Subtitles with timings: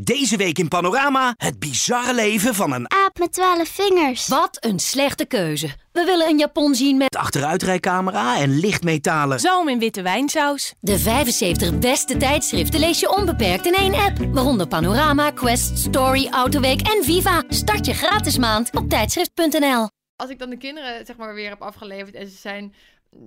[0.00, 4.28] Deze week in Panorama het bizarre leven van een Aap met twaalf vingers.
[4.28, 5.66] Wat een slechte keuze.
[5.92, 9.40] We willen een Japon zien met achteruitrijcamera en lichtmetalen.
[9.40, 10.74] Zalm in witte wijnsaus.
[10.80, 14.18] de 75 beste tijdschriften lees je onbeperkt in één app.
[14.18, 17.42] Waaronder Panorama, Quest, Story, Autoweek en Viva.
[17.48, 19.88] Start je gratis maand op tijdschrift.nl.
[20.16, 22.74] Als ik dan de kinderen zeg maar weer heb afgeleverd en ze zijn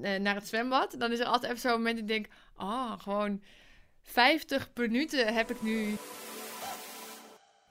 [0.02, 2.92] eh, naar het zwembad, dan is er altijd even zo'n moment dat ik denk, ah,
[2.98, 3.42] gewoon
[4.04, 5.98] 50 minuten heb ik nu.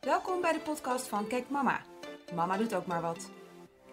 [0.07, 1.81] Welkom bij de podcast van Kijk Mama.
[2.35, 3.31] Mama doet ook maar wat.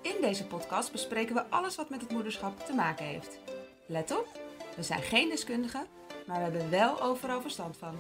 [0.01, 3.39] In deze podcast bespreken we alles wat met het moederschap te maken heeft.
[3.87, 4.27] Let op,
[4.75, 5.87] we zijn geen deskundigen,
[6.27, 7.95] maar we hebben wel overal verstand van.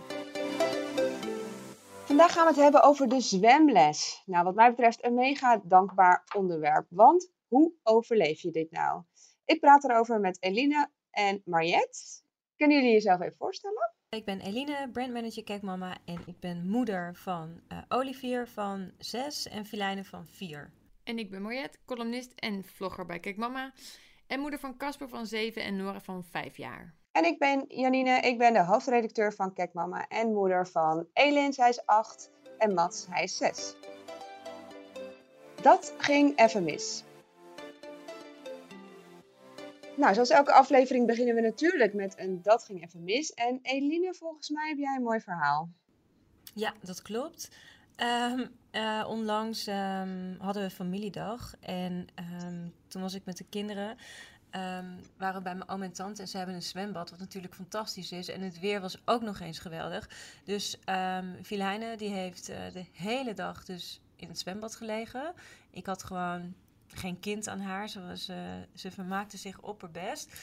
[2.05, 4.23] Vandaag gaan we het hebben over de zwemles.
[4.25, 6.85] Nou, wat mij betreft een mega dankbaar onderwerp.
[6.89, 9.01] Want hoe overleef je dit nou?
[9.45, 11.99] Ik praat erover met Eline en Mariette.
[12.55, 13.86] Kunnen jullie jezelf even voorstellen?
[14.09, 19.65] Ik ben Eline, brandmanager Kijkmama en ik ben moeder van eh, Olivier van 6 en
[19.65, 20.71] Filijne van 4.
[21.03, 23.73] En ik ben Mariette, columnist en vlogger bij Kijk Mama.
[24.27, 26.93] En moeder van Casper van 7 en Nora van 5 jaar.
[27.11, 31.53] En ik ben Janine, ik ben de hoofdredacteur van Kijk Mama en moeder van Elin,
[31.53, 33.75] zij is 8 en Mats, hij is 6.
[35.61, 37.03] Dat ging even mis.
[39.97, 43.33] Nou, zoals elke aflevering beginnen we natuurlijk met een Dat ging even mis.
[43.33, 45.69] En Eline, volgens mij heb jij een mooi verhaal.
[46.53, 47.49] Ja, dat klopt.
[47.95, 53.97] Ehm, eh, onlangs ehm, hadden we familiedag en ehm, toen was ik met de kinderen.
[55.17, 58.29] waren bij mijn oom en tante en ze hebben een zwembad, wat natuurlijk fantastisch is.
[58.29, 60.09] En het weer was ook nog eens geweldig.
[60.43, 60.79] Dus
[61.43, 65.33] Filijne, die heeft eh, de hele dag dus in het zwembad gelegen.
[65.71, 66.53] Ik had gewoon
[66.93, 67.89] geen kind aan haar.
[67.89, 68.37] Ze, was, eh,
[68.75, 70.33] ze vermaakte zich opperbest.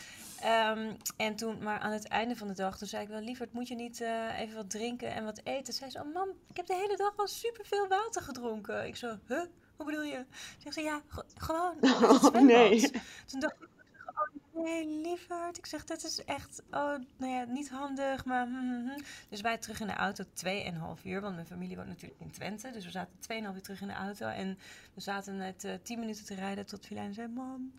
[0.41, 3.53] Ehm en toen, maar aan het einde van de dag, toen zei ik wel, lieverd,
[3.53, 5.75] moet je niet eh, even wat drinken en wat eten?
[5.75, 8.87] Zei ze, oh mam, ik heb de hele dag al superveel water gedronken.
[8.87, 9.43] Ik zo, huh?
[9.77, 10.25] Hoe bedoel je?
[10.59, 11.77] Zegt ze, ja, ge- gewoon.
[11.83, 12.91] Oh, zwembad." nee.
[13.27, 13.69] Toen dacht ik,
[14.55, 15.59] nee, lieverd.
[15.59, 18.47] Ik zeg, dat is echt, oh, nou ja, niet handig, maar...
[18.47, 19.01] hm, hm, hm.
[19.29, 22.71] Dus wij terug in de auto, 2,5 uur, want mijn familie woont natuurlijk in Twente.
[22.71, 23.15] Dus we zaten
[23.51, 24.59] 2,5 uur terug in de auto en
[24.95, 27.75] we zaten net eh 10 minuten te rijden tot Filijn zei, mam,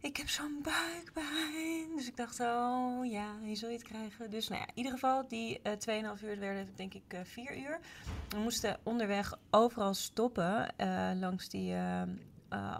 [0.00, 1.96] ik heb zo'n buikpijn.
[1.96, 4.30] Dus ik dacht, oh ja, hier zul je het krijgen.
[4.30, 5.72] Dus nou ja, in ieder geval, die eh
[6.16, 7.80] 2,5 uur werden denk ik eh 4 uur.
[8.28, 10.74] We moesten onderweg overal stoppen
[11.18, 11.74] langs die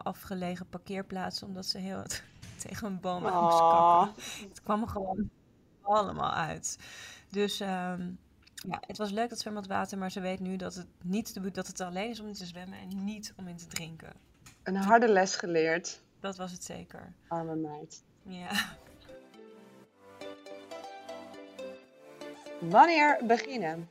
[0.03, 2.05] afgelegen parkeerplaatsen, omdat ze heel
[2.61, 4.03] tegen een boom aan moest Oh.
[4.03, 4.23] kakken.
[4.49, 5.31] Het kwam er gewoon
[5.83, 6.79] allemaal uit.
[7.29, 8.11] Dus ehm,
[8.55, 11.67] ja, het was leuk dat zwembadwater, maar ze weet nu dat het, niet de, dat
[11.67, 14.13] het alleen is om in te zwemmen en niet om in te drinken.
[14.63, 17.13] Een harde les geleerd, Dat was het zeker.
[17.29, 18.03] arme meid.
[18.23, 18.51] Ja.
[22.61, 23.89] Wanneer beginnen?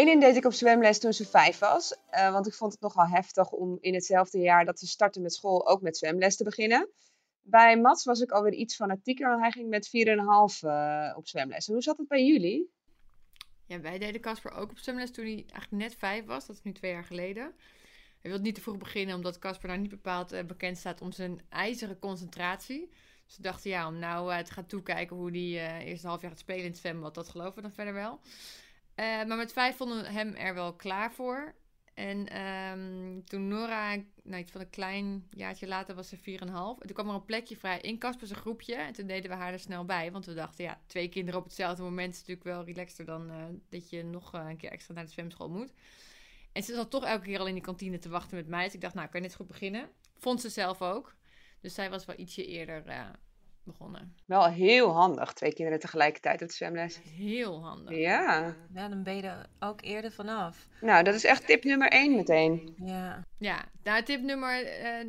[0.00, 1.96] Eline deed ik op zwemles toen ze vijf was.
[2.10, 5.34] eh, want ik vond het nogal heftig om in hetzelfde jaar dat ze startte met
[5.34, 6.88] school ook met zwemles te beginnen.
[7.40, 11.66] Bij Mats was ik alweer iets fanatieker, want hij ging met 4,5 eh op zwemles.
[11.66, 12.70] Hoe zat het bij jullie?
[13.66, 16.46] Ja, wij deden Casper ook op zwemles toen hij eigenlijk net 5 was.
[16.46, 17.42] Dat is nu twee jaar geleden.
[18.20, 21.12] Hij wilde niet te vroeg beginnen, omdat Casper nou niet bepaald eh, bekend staat om
[21.12, 22.90] zijn ijzeren concentratie.
[23.26, 26.08] Dus we dachten, ja, om nou eh, te gaan toekijken hoe hij eh eerst een
[26.08, 28.20] half jaar gaat spelen in het zwembad, dat geloven we dan verder wel.
[29.00, 31.54] Eh, maar met vijf vonden we hem er wel klaar voor.
[31.94, 36.80] En ehm, toen Nora, nou, van een klein jaartje later, was ze 4,5.
[36.80, 38.74] En toen kwam er een plekje vrij in Casper's groepje.
[38.74, 40.12] En toen deden we haar er snel bij.
[40.12, 43.44] Want we dachten, ja, twee kinderen op hetzelfde moment is natuurlijk wel relaxter dan eh,
[43.68, 45.72] dat je nog eh, een keer extra naar de zwemschool moet.
[46.52, 48.64] En ze zat toch elke keer al in die kantine te wachten met mij.
[48.64, 49.88] Dus ik dacht, nou, ik kan net goed beginnen.
[50.18, 51.14] Vond ze zelf ook.
[51.60, 52.84] Dus zij was wel ietsje eerder
[53.70, 54.14] begonnen.
[54.26, 57.00] Wel heel handig, twee kinderen tegelijkertijd op zwemles.
[57.16, 57.96] Heel handig.
[57.96, 60.66] Ja, ja, dan ben je er ook eerder vanaf.
[60.80, 62.74] nou dat is echt tip nummer 1 meteen.
[62.84, 63.24] Ja.
[63.38, 65.04] Ja, nou, tip nummer eh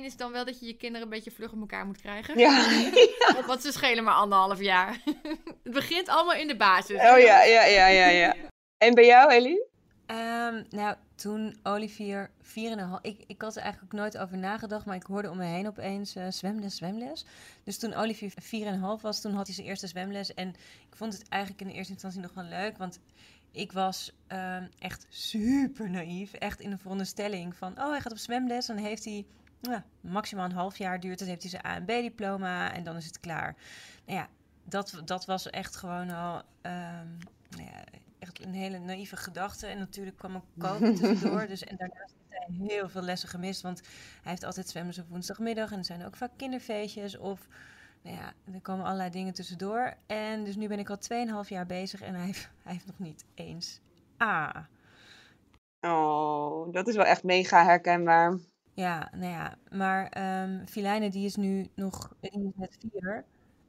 [0.00, 2.38] 0,1 is dan wel dat je je kinderen een beetje vlug op elkaar moet krijgen.
[2.38, 2.64] Ja.
[3.34, 5.00] Want- Want ze schelen maar anderhalf jaar.
[5.64, 6.96] het begint allemaal in de basis.
[6.96, 8.34] Oh ja, ja, ja, ja, ja.
[8.78, 9.66] En bij jou, Eline?
[10.06, 13.00] Ehm, nou, toen Olivier 4,5...
[13.00, 16.14] Ik, ik had er eigenlijk nooit over nagedacht, maar ik hoorde om me heen opeens
[16.14, 17.24] eh, zwemles, zwemles.
[17.64, 20.34] Dus toen Olivier 4,5 was, toen had hij zijn eerste zwemles.
[20.34, 20.48] En
[20.88, 23.00] ik vond het eigenlijk in de eerste instantie nog wel leuk, want
[23.50, 26.32] ik was ehm, echt super naïef.
[26.32, 29.26] Echt in de veronderstelling van, oh, hij gaat op zwemles, dan heeft hij...
[29.60, 32.96] Ja, maximaal een half jaar duurt het, heeft hij zijn A en B-diploma en dan
[32.96, 33.56] is het klaar.
[34.04, 34.28] Nou ja,
[34.64, 36.42] dat, dat was echt gewoon al...
[36.62, 37.06] ehm,
[37.50, 37.84] nou ja,
[38.26, 39.66] echt een hele naïeve gedachte.
[39.66, 41.46] En natuurlijk kwam ook koken tussendoor.
[41.46, 43.62] Dus, en daarnaast heeft hij heel veel lessen gemist.
[43.62, 43.78] Want
[44.22, 45.72] hij heeft altijd zwemmen op woensdagmiddag.
[45.72, 47.16] En er zijn ook vaak kinderfeestjes.
[47.16, 47.48] Of
[48.02, 49.94] nou ja, er komen allerlei dingen tussendoor.
[50.06, 50.98] En dus nu ben ik al
[51.44, 53.80] 2,5 jaar bezig en hij heeft, hij heeft nog niet eens
[54.22, 54.68] A.
[55.80, 58.38] Oh, dat is wel echt mega herkenbaar.
[58.74, 60.12] Ja, nou ja, maar
[60.66, 63.24] Filijne die is nu nog, die is net vier.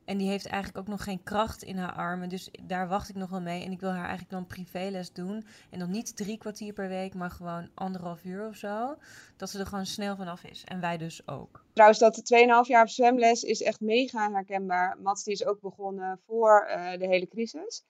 [0.07, 2.29] En die heeft eigenlijk ook nog geen kracht in haar armen.
[2.29, 3.63] Dus daar wacht ik nog wel mee.
[3.63, 5.45] En ik wil haar eigenlijk dan privéles doen.
[5.69, 8.95] En dan niet drie kwartier per week, maar gewoon anderhalf uur of zo.
[9.37, 10.63] Dat ze er gewoon snel vanaf is.
[10.63, 11.65] En wij dus ook.
[11.73, 12.21] Trouwens, dat
[12.63, 14.97] 2,5 jaar op zwemles is echt mega herkenbaar.
[15.01, 17.83] Mats die is ook begonnen voor eh, de hele crisis.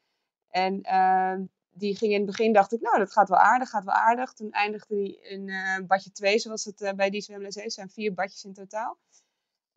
[0.49, 3.85] En ehm, die ging in het begin, dacht ik, nou, dat gaat wel aardig, gaat
[3.85, 4.33] wel aardig.
[4.33, 7.55] Toen eindigde hij in eh, badje 2, zoals het eh, bij die zwemles.
[7.55, 8.97] Er zijn vier badjes in totaal.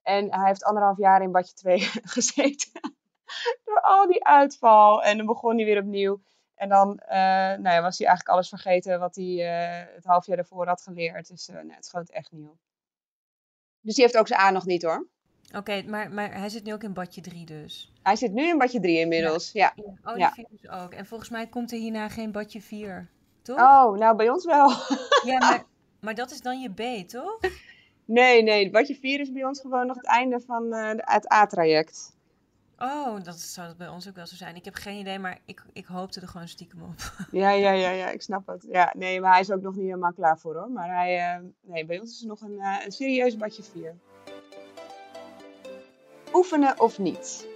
[0.02, 1.78] En hij heeft anderhalf jaar in badje 2
[2.14, 2.80] gezeten.
[3.64, 5.02] Door al die uitval.
[5.02, 6.20] En dan begon hij weer opnieuw.
[6.54, 7.18] En dan eh,
[7.58, 10.82] nou ja, was hij eigenlijk alles vergeten wat hij eh, het half jaar daarvoor had
[10.82, 11.28] geleerd.
[11.28, 12.56] Dus eh, nee, het schoot echt nieuw.
[13.80, 15.08] Dus die heeft ook zijn A nog niet hoor.
[15.56, 17.92] Oké, maar, maar hij zit nu ook in badje 3 dus.
[18.02, 19.52] Hij zit nu in badje 3 inmiddels.
[19.52, 19.72] Ja.
[19.76, 20.32] Oh, die Ja.
[20.32, 20.92] vier dus ook.
[20.92, 23.10] En volgens mij komt er hierna geen badje 4,
[23.42, 23.58] toch?
[23.58, 24.68] Oh, nou bij ons wel.
[25.24, 25.64] Ja, maar,
[26.00, 26.70] maar dat is dan je
[27.04, 27.38] B, toch?
[28.10, 28.70] Nee, nee.
[28.70, 32.16] Badje 4 is bij ons gewoon nog het einde van eh, het A-traject.
[32.78, 34.56] Oh, dat zou dat bij ons ook wel zo zijn.
[34.56, 37.12] Ik heb geen idee, maar ik, ik hoopte er gewoon stiekem op.
[37.40, 38.66] Ja, ja, ja, ja, ik snap het.
[38.70, 40.70] Ja, nee, maar hij is ook nog niet helemaal klaar voor hoor.
[40.70, 43.94] Maar hij, eh, nee, bij ons is nog een, eh, een serieus badje 4.
[46.32, 47.46] Oefenen of niet?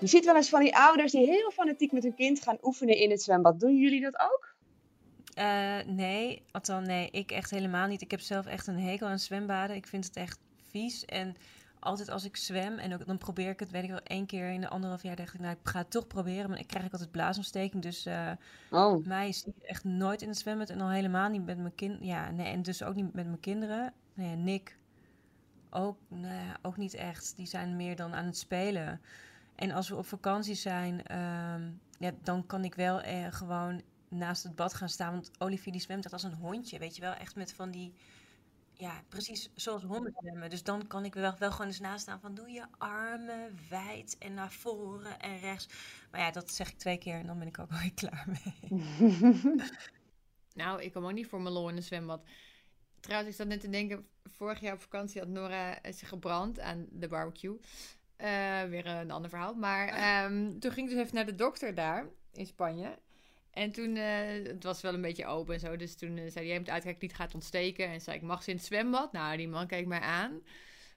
[0.00, 2.96] Je ziet wel eens van die ouders die heel fanatiek met hun kind gaan oefenen
[2.96, 3.60] in het zwembad.
[3.60, 4.51] Doen jullie dat ook?
[5.32, 8.00] Eh, nee, althans nee, ik echt helemaal niet.
[8.02, 9.76] Ik heb zelf echt een hekel aan zwembaden.
[9.76, 10.38] Ik vind het echt
[10.70, 11.04] vies.
[11.04, 11.36] En
[11.78, 14.50] altijd als ik zwem, en ook, dan probeer ik het, weet ik wel, één keer
[14.50, 16.50] in de anderhalf jaar dacht ik, nou, ik ga het toch proberen.
[16.50, 17.82] Maar ik krijg ik altijd blaasontsteking.
[17.82, 18.06] Dus
[18.70, 19.06] Oh.
[19.06, 21.98] mij is echt nooit in het zwembad en al helemaal niet met mijn kind.
[22.00, 23.92] Ja, nee, en dus ook niet met mijn kinderen.
[24.14, 24.78] Nou ja, Nick
[25.70, 27.36] ook, nou ook niet echt.
[27.36, 29.00] Die zijn meer dan aan het spelen.
[29.54, 31.62] En als we op vakantie zijn, ehm,
[31.98, 33.82] ja, dan kan ik wel eh, gewoon
[34.12, 35.12] naast het bad gaan staan.
[35.12, 37.12] Want Olivier die zwemt echt als een hondje, weet je wel.
[37.12, 37.94] Echt met van die,
[38.72, 40.50] ja, precies zoals honden zwemmen.
[40.50, 44.16] Dus dan kan ik wel, wel gewoon eens naast staan van doe je armen wijd
[44.18, 45.68] en naar voren en rechts.
[46.10, 48.80] Maar ja, dat zeg ik twee keer en dan ben ik ook alweer klaar mee.
[50.54, 52.24] Nou, ik kom ook niet voor mijn lol in een zwembad.
[53.00, 56.60] Trouwens, ik zat net te denken, vorig jaar op vakantie had Nora eh, zich gebrand
[56.60, 57.58] aan de barbecue.
[58.16, 59.54] Eh, weer een ander verhaal.
[59.54, 62.98] Maar ehm, toen ging ik dus even naar de dokter daar in Spanje.
[63.52, 65.76] En toen, eh, het was wel een beetje open en zo.
[65.76, 67.86] Dus toen eh, zei hij, jij moet uitkijken, niet gaat ontsteken.
[67.86, 69.12] En zei ik, mag ze in het zwembad?
[69.12, 70.40] Nou, die man keek mij aan.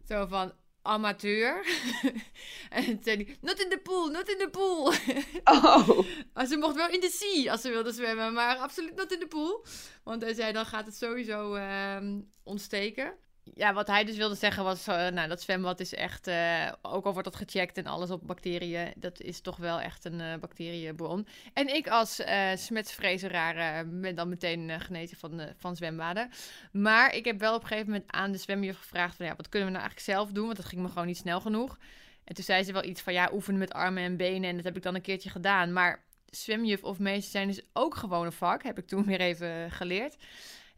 [0.08, 1.66] Zo van, amateur.
[2.70, 4.94] en toen zei hij, not in the pool, not in the pool.
[5.56, 6.00] Oh.
[6.34, 9.20] Maar ze mocht wel in de sea als ze wilde zwemmen, maar absoluut niet in
[9.20, 9.66] de pool.
[10.04, 13.14] Want hij zei, dan gaat het sowieso ehm, ontsteken.
[13.54, 17.06] Ja, wat hij dus wilde zeggen was, eh, nou, dat zwembad is echt, eh, ook
[17.06, 20.38] al wordt dat gecheckt en alles op bacteriën, dat is toch wel echt een eh,
[20.40, 21.28] bacteriënbron.
[21.54, 22.22] En ik als
[22.56, 26.30] smetsvrezeraar ben dan meteen genezen van, van zwembaden.
[26.72, 29.50] Maar ik heb wel op een gegeven moment aan de zwemjuf gevraagd van, ja, wat
[29.50, 30.46] kunnen we nou eigenlijk zelf doen?
[30.46, 31.78] Want dat ging me gewoon niet snel genoeg.
[32.24, 34.50] En toen zei ze wel iets van, ja, oefenen met armen en benen.
[34.50, 35.74] En dat heb ik dan een keertje gedaan.
[35.74, 38.64] Maar zwemjuf of meester zijn is ook gewoon een vak.
[38.64, 40.16] Heb ik toen weer even geleerd.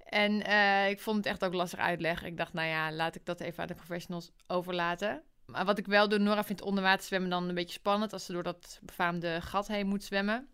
[0.09, 2.27] En eh, ik vond het echt ook lastig uitleggen.
[2.27, 5.21] Ik dacht, nou ja, laat ik dat even aan de professionals overlaten.
[5.45, 8.13] Maar wat ik wel doe, Nora vindt onderwater zwemmen dan een beetje spannend...
[8.13, 10.47] als ze door dat befaamde gat heen moet zwemmen.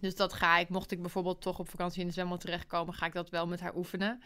[0.00, 2.94] Dus dat ga ik, mocht ik bijvoorbeeld toch op vakantie in de zwembad terechtkomen...
[2.94, 4.22] ga ik dat wel met haar oefenen.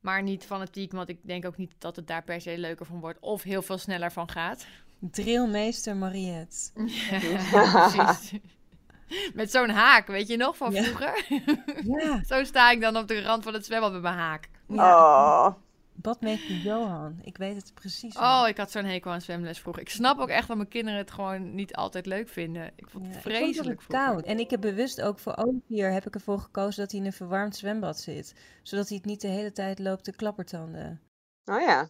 [0.00, 3.00] Maar niet fanatiek, want ik denk ook niet dat het daar per se leuker van
[3.00, 3.18] wordt...
[3.20, 4.66] of heel veel sneller van gaat.
[5.00, 6.56] Drillmeester Mariette.
[7.52, 8.40] Ja, precies.
[9.34, 10.82] Met zo'n haak, weet je nog, van Ja.
[10.82, 11.24] vroeger?
[12.00, 14.48] Ja, Zo sta ik dan op de rand van het zwembad met mijn haak.
[14.66, 15.48] Oh.
[15.94, 17.18] badmeester Johan.
[17.22, 18.16] Ik weet het precies.
[18.16, 19.82] Oh, ik had zo'n hekel aan zwemles vroeger.
[19.82, 22.70] Ik snap ook echt dat mijn kinderen het gewoon niet altijd leuk vinden.
[22.76, 24.24] Ik vond Ja, het ik vond vreselijk koud.
[24.24, 27.12] En ik heb bewust ook voor Olivier heb ik ervoor gekozen dat hij in een
[27.12, 28.34] verwarmd zwembad zit.
[28.62, 31.00] Zodat hij het niet de hele tijd loopt te klappertanden.
[31.44, 31.88] Oh ja.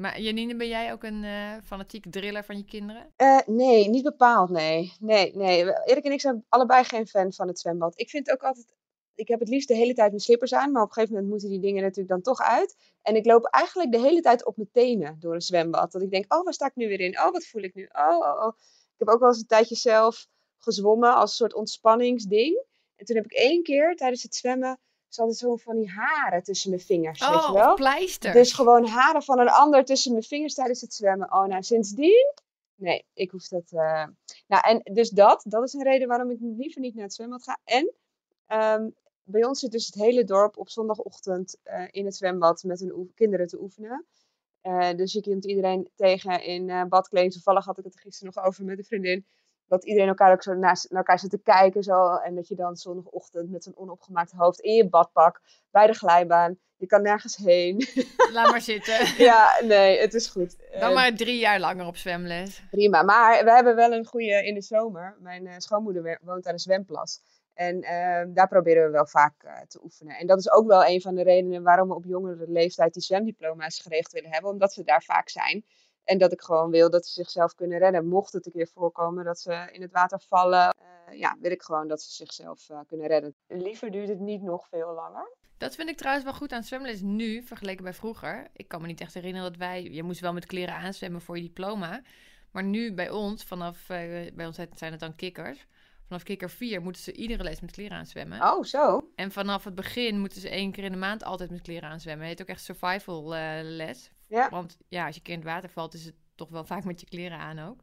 [0.00, 3.12] Maar Janine, ben jij ook een eh fanatiek driller van je kinderen?
[3.16, 4.92] Eh, nee, niet bepaald, nee.
[5.00, 5.64] Nee, nee.
[5.84, 7.98] Erik en ik zijn allebei geen fan van het zwembad.
[7.98, 8.66] Ik vind ook altijd...
[9.14, 11.32] Ik heb het liefst de hele tijd mijn slippers aan, maar op een gegeven moment
[11.32, 12.76] moeten die dingen natuurlijk dan toch uit.
[13.02, 15.92] En ik loop eigenlijk de hele tijd op mijn tenen door een zwembad.
[15.92, 17.20] Dat ik denk, oh, waar sta ik nu weer in?
[17.20, 17.88] Oh, wat voel ik nu?
[17.92, 18.56] Oh, oh, oh.
[18.92, 20.26] Ik heb ook wel eens een tijdje zelf
[20.58, 22.64] gezwommen als een soort ontspanningsding.
[22.96, 24.78] En toen heb ik één keer tijdens het zwemmen,
[25.14, 27.74] zat er zo van die haren tussen mijn vingers, weet je Oh, wel?
[27.74, 28.32] pleister.
[28.32, 31.32] Dus gewoon haren van een ander tussen mijn vingers tijdens het zwemmen.
[31.32, 32.34] Oh, nou, sindsdien?
[32.74, 33.70] Nee, ik hoef dat.
[33.72, 34.06] eh,
[34.46, 37.42] Nou, en dus dat, dat is een reden waarom ik liever niet naar het zwembad
[37.42, 37.58] ga.
[37.64, 37.92] En
[38.46, 38.88] ehm,
[39.22, 43.12] bij ons zit dus het hele dorp op zondagochtend eh, in het zwembad met hun
[43.14, 44.06] kinderen te oefenen.
[44.60, 47.32] Eh, dus je komt iedereen tegen in uh, badkleding.
[47.32, 49.26] Toevallig had ik het gisteren nog over met een vriendin.
[49.70, 51.82] Dat iedereen elkaar ook zo naast naar elkaar zit te kijken.
[51.82, 55.92] Zo, en dat je dan zondagochtend met zo'n onopgemaakt hoofd in je badpak bij de
[55.92, 56.58] glijbaan.
[56.76, 57.86] Je kan nergens heen.
[58.32, 59.14] Laat maar zitten.
[59.30, 60.56] ja, nee, het is goed.
[60.80, 62.62] Dan maar drie jaar langer op zwemles.
[62.70, 65.16] Prima, maar we hebben wel een goede in de zomer.
[65.20, 67.20] Mijn schoonmoeder woont aan een zwemplas.
[67.54, 70.16] En uh, daar proberen we wel vaak uh, te oefenen.
[70.16, 73.02] En dat is ook wel een van de redenen waarom we op jongere leeftijd die
[73.02, 74.50] zwemdiploma's geregeld willen hebben.
[74.50, 75.64] Omdat ze daar vaak zijn.
[76.10, 78.06] En dat ik gewoon wil dat ze zichzelf kunnen redden.
[78.06, 81.62] Mocht het een keer voorkomen dat ze in het water vallen, uh, ja, wil ik
[81.62, 83.34] gewoon dat ze zichzelf kunnen redden.
[83.48, 85.36] Liever duurt het niet nog veel langer.
[85.58, 88.48] Dat vind ik trouwens wel goed aan zwemles nu, vergeleken bij vroeger.
[88.52, 89.82] Ik kan me niet echt herinneren dat wij...
[89.82, 92.02] Je moest wel met kleren aanzwemmen voor je diploma.
[92.52, 93.86] Maar nu bij ons, vanaf...
[93.86, 95.66] bij ons zijn het dan kikkers
[96.06, 98.42] Vanaf kikker 4 moeten ze iedere les met kleren aanzwemmen.
[98.42, 99.10] Oh, zo.
[99.14, 102.26] En vanaf het begin moeten ze één keer in de maand altijd met kleren aanzwemmen.
[102.26, 104.10] Het heet ook echt survival uh, les.
[104.30, 104.48] Ja.
[104.48, 107.38] Want ja, als je het water valt, is het toch wel vaak met je kleren
[107.38, 107.80] aan ook.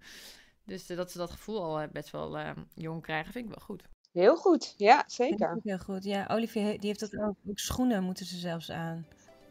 [0.64, 2.38] Dus uh, dat ze dat gevoel al uh, best wel
[2.74, 3.84] jong krijgen, vind ik wel goed.
[4.12, 5.60] Heel goed, ja, zeker.
[5.64, 6.04] Heel goed.
[6.04, 7.36] Ja, Olivier die heeft dat ook.
[7.50, 9.08] Ook schoenen moeten ze zelfs aan.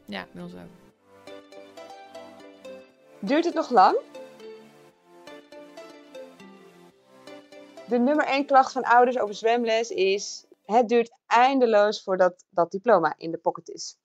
[0.07, 0.71] Ja, bij ons ook.
[3.21, 3.99] Duurt het nog lang?
[7.89, 13.15] De nummer één klacht van ouders over zwemles is: het duurt eindeloos voordat dat diploma
[13.19, 13.97] in de pocket is.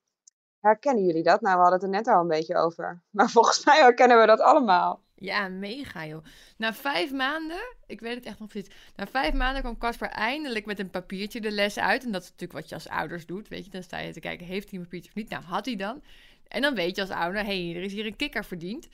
[0.62, 1.40] Herkennen jullie dat?
[1.40, 3.02] Nou, we hadden het er net al een beetje over.
[3.10, 5.02] Maar volgens mij herkennen we dat allemaal.
[5.14, 6.24] Ja, mega joh.
[6.56, 8.74] Na vijf maanden, ik weet het echt nog niet.
[8.96, 12.04] Na vijf maanden kwam Casper eindelijk met een papiertje de les uit.
[12.04, 13.48] En dat is natuurlijk wat je als ouders doet.
[13.48, 15.28] Weet je, dan sta je te kijken, heeft hij een papiertje of niet?
[15.28, 16.02] Nou, had hij dan.
[16.48, 18.88] En dan weet je als ouder, hé, hey, er is hier een kikker verdiend.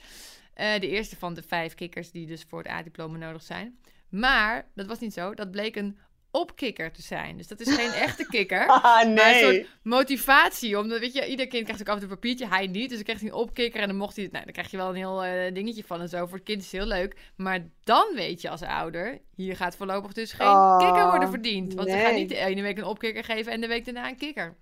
[0.55, 3.79] Uh, de eerste van de vijf kikkers die dus voor het A-diploma nodig zijn.
[4.09, 5.33] Maar dat was niet zo.
[5.33, 5.97] Dat bleek een
[6.31, 7.37] opkikker te zijn.
[7.37, 8.67] Dus dat is geen echte kikker.
[8.67, 9.15] Ah, nee.
[9.15, 10.79] Maar een soort motivatie.
[10.79, 12.47] Omdat, weet je, ieder kind krijgt ook af en toe een papiertje.
[12.47, 12.87] Hij niet.
[12.87, 13.81] Dus dan krijgt hij een opkikker.
[13.81, 14.29] En dan mocht hij...
[14.31, 16.25] Nou, dan krijg je wel een heel uh, dingetje van en zo.
[16.25, 17.15] Voor het kind is het heel leuk.
[17.35, 19.21] Maar dan weet je als ouder...
[19.35, 21.73] Hier gaat voorlopig dus geen Oh, kikker worden verdiend.
[21.73, 22.05] Want ze nee.
[22.05, 23.51] gaan niet de ene week een opkikker geven...
[23.51, 24.55] en de week daarna een kikker.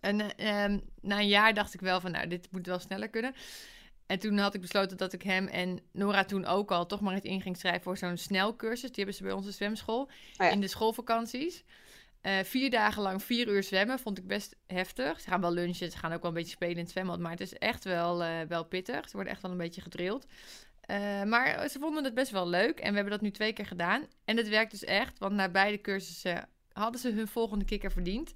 [0.00, 2.10] En eh, ehm, na een jaar dacht ik wel van...
[2.10, 3.34] Nou, dit moet wel sneller kunnen.
[4.06, 7.14] En toen had ik besloten dat ik hem en Nora toen ook al toch maar
[7.14, 8.88] het in ging schrijven voor zo'n snelcursus.
[8.88, 10.50] Die hebben ze bij onze zwemschool ja.
[10.50, 11.64] in de schoolvakanties.
[12.20, 15.20] Eh, vier dagen lang vier uur zwemmen vond ik best heftig.
[15.20, 17.18] Ze gaan wel lunchen, ze gaan ook wel een beetje spelen in het zwembad.
[17.18, 19.08] Maar het is echt wel, eh, wel pittig.
[19.08, 20.26] Ze worden echt wel een beetje gedrild.
[20.80, 22.78] Eh, maar ze vonden het best wel leuk.
[22.80, 24.06] En we hebben dat nu twee keer gedaan.
[24.24, 25.18] En het werkt dus echt.
[25.18, 28.34] Want na beide cursussen hadden ze hun volgende kikker verdiend.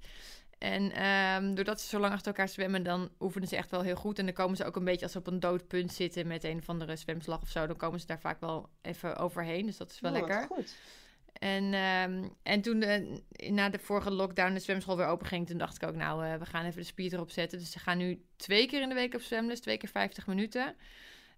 [0.59, 3.95] En ehm, doordat ze zo lang achter elkaar zwemmen, dan oefenen ze echt wel heel
[3.95, 4.19] goed.
[4.19, 6.43] En dan komen ze ook een beetje als ze op een dood punt zitten met
[6.43, 7.67] een of andere zwemslag of zo.
[7.67, 9.65] Dan komen ze daar vaak wel even overheen.
[9.65, 10.45] Dus dat is wel Oh, lekker.
[10.47, 10.75] goed.
[11.33, 15.57] En, ehm, en toen de, na de vorige lockdown de zwemschool weer open ging, toen
[15.57, 17.59] dacht ik ook, nou, eh, we gaan even de spier erop zetten.
[17.59, 20.75] Dus ze gaan nu twee keer in de week op zwemles, twee keer 50 minuten.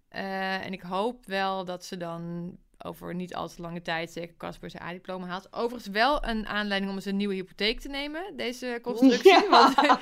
[0.08, 4.34] Eh, en ik hoop wel dat ze dan over niet al te lange tijd zeker
[4.36, 5.52] Casper zijn A-diploma haalt.
[5.52, 9.30] Overigens wel een aanleiding om eens een nieuwe hypotheek te nemen, deze constructie.
[9.32, 9.48] Ja.
[9.48, 9.74] Want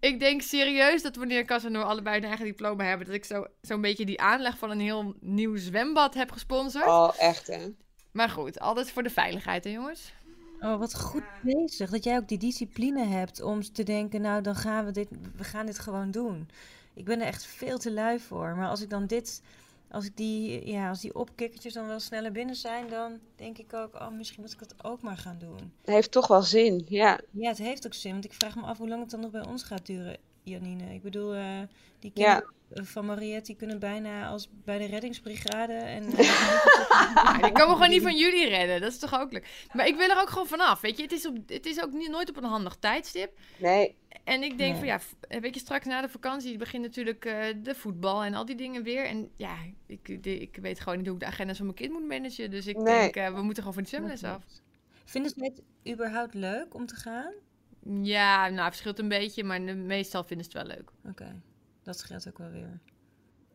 [0.00, 3.24] ik denk serieus dat wanneer Casper en Noor allebei een eigen diploma hebben, dat ik
[3.24, 6.86] zo- zo'n beetje die aanleg van een heel nieuw zwembad heb gesponsord.
[6.86, 7.66] Oh, echt hè?
[8.12, 10.12] Maar goed, alles voor de veiligheid, hè jongens?
[10.60, 11.90] Oh, wat goed bezig.
[11.90, 15.44] Dat jij ook die discipline hebt om te denken, nou dan gaan we dit, we
[15.44, 16.48] gaan dit gewoon doen.
[16.94, 18.56] Ik ben er echt veel te lui voor.
[18.56, 19.42] Maar als ik dan dit,
[19.90, 23.72] als ik die, ja, als die opkikkertjes dan wel sneller binnen zijn, dan denk ik
[23.74, 25.72] ook, oh misschien moet ik dat ook maar gaan doen.
[25.80, 27.20] Het heeft toch wel zin, ja.
[27.30, 29.30] Ja, het heeft ook zin, want ik vraag me af hoe lang het dan nog
[29.30, 30.18] bij ons gaat duren,
[30.50, 30.94] Janine.
[30.94, 31.60] Ik bedoel, eh,
[31.98, 32.40] die Ja.
[32.40, 36.04] kinderen van Mariette, die kunnen bijna als bij de reddingsbrigade en...
[37.14, 38.80] Ja, die komen gewoon niet van jullie redden.
[38.80, 39.66] Dat is toch ook leuk.
[39.72, 40.80] Maar ik wil er ook gewoon vanaf.
[40.80, 43.38] Weet je, het is, op, het is ook niet, nooit op een handig tijdstip.
[43.58, 44.78] Nee, En ik denk Nee.
[44.78, 48.34] van ja, f- weet je, straks na de vakantie begint natuurlijk eh, de voetbal en
[48.34, 49.04] al die dingen weer.
[49.06, 51.92] En ja, ik, de- ik weet gewoon niet hoe ik de agenda's van mijn kind
[51.92, 52.50] moet managen.
[52.50, 52.84] Dus ik Nee.
[52.84, 54.42] denk, eh, we moeten gewoon van die zwemles af.
[55.04, 55.62] Vinden ze het
[55.94, 57.32] überhaupt leuk om te gaan?
[57.88, 60.90] Ja, nou, het verschilt een beetje, maar meestal vinden ze het wel leuk.
[61.10, 61.40] Oké,
[61.82, 62.78] dat scheelt ook wel weer.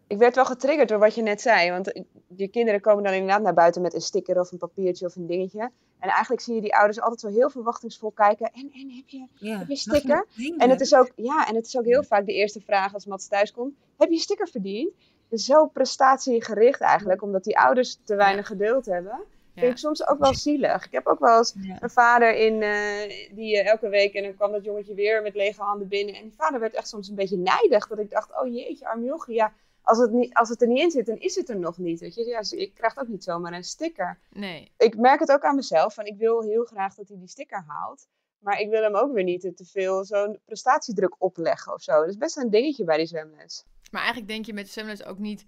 [0.07, 1.71] ik werd wel getriggerd door wat je net zei.
[1.71, 2.01] Want
[2.35, 5.27] je kinderen komen dan inderdaad naar buiten met een sticker of een papiertje of een
[5.27, 5.71] dingetje.
[6.00, 8.51] En eigenlijk zie je die ouders altijd zo heel verwachtingsvol kijken.
[8.53, 10.25] En, en heb je Ja, Heb je sticker?
[10.57, 13.05] En het is ook, ja, en het is ook heel vaak de eerste vraag als
[13.05, 13.75] Mats thuis komt.
[13.97, 14.91] Heb je een sticker verdiend?
[15.29, 19.19] Dus zo prestatiegericht eigenlijk, omdat die ouders te weinig geduld hebben.
[19.53, 19.62] Ja.
[19.62, 20.86] Vind ik soms ook wel zielig.
[20.86, 21.77] Ik heb ook wel eens Ja.
[21.81, 25.36] een vader in, eh, die eh, elke week, en dan kwam dat jongetje weer met
[25.36, 26.15] lege handen binnen.
[26.15, 27.88] En die vader werd echt soms een beetje nijdig.
[27.88, 30.79] Dat ik dacht, oh jeetje, arm jochie, ja, als het, niet, als het er niet
[30.81, 32.00] in zit, dan is het er nog niet.
[32.00, 32.25] Weet je?
[32.25, 35.93] Ja, ik krijg ook niet zomaar een sticker Nee, ik merk het ook aan mezelf.
[35.93, 38.08] Van ik wil heel graag dat hij die sticker haalt.
[38.39, 41.91] Maar ik wil hem ook weer niet te veel zo'n prestatiedruk opleggen of zo.
[42.00, 43.65] Dat is best een dingetje bij die zwemles.
[43.91, 45.46] Maar eigenlijk denk je met de zwemles ook niet...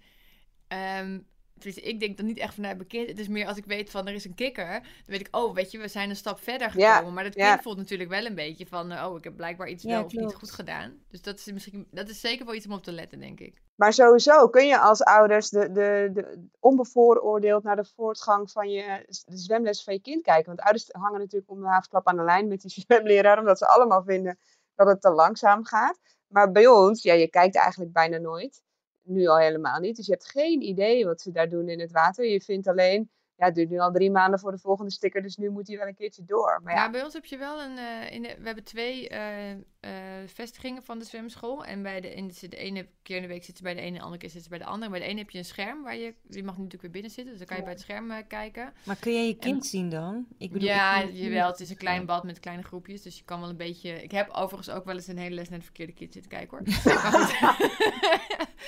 [0.68, 1.20] ehm,
[1.64, 3.08] tenminste, ik denk dan niet echt vanuit bekend.
[3.08, 4.70] Het is meer als ik weet van er is een kikker.
[4.72, 7.14] Dan weet ik, oh, weet je, we zijn een stap verder Ja, gekomen.
[7.14, 7.50] maar dat ja.
[7.50, 8.90] kind voelt natuurlijk wel een beetje van...
[8.90, 10.98] eh, oh, ik heb blijkbaar iets Ja, wel of niet goed gedaan.
[11.08, 11.86] Dus dat is misschien...
[11.90, 13.62] Dat is zeker wel iets om op te letten, denk ik.
[13.74, 19.04] Maar sowieso kun je als ouders de, de, de onbevooroordeeld naar de voortgang van je
[19.24, 20.46] de zwemles van je kind kijken.
[20.46, 23.68] Want ouders hangen natuurlijk om de havenklap aan de lijn met die zwemleraar, omdat ze
[23.68, 24.38] allemaal vinden
[24.74, 25.98] dat het te langzaam gaat.
[26.26, 28.62] Maar bij ons, ja, je kijkt eigenlijk bijna nooit.
[29.04, 29.96] Nu al helemaal niet.
[29.96, 32.24] Dus je hebt geen idee wat ze daar doen in het water.
[32.24, 35.36] Je vindt alleen, ja, het duurt nu al drie maanden voor de volgende sticker, dus
[35.36, 36.60] nu moet hij wel een keertje door.
[36.62, 37.78] Maar Ja, ja, bij ons heb je wel een.
[37.78, 39.92] eh, in de, we hebben twee eh, eh,
[40.26, 41.64] vestigingen van de zwemschool.
[41.64, 43.80] En bij de, in de, de ene keer in de week zitten ze bij de
[43.80, 44.90] ene, de andere keer zitten ze bij de andere.
[44.90, 46.14] Bij de ene heb je een scherm waar je.
[46.30, 48.72] Je mag natuurlijk weer binnen zitten, dus dan kan je bij het scherm eh, kijken.
[48.84, 50.26] Maar kun jij je kind zien dan?
[50.38, 51.50] Ik bedoel, ja, ik jawel.
[51.50, 53.02] Het is een klein bad met kleine groepjes.
[53.02, 54.02] Dus je kan wel een beetje.
[54.02, 56.58] Ik heb overigens ook wel eens een hele les naar de verkeerde kind zitten kijken
[56.58, 56.66] hoor.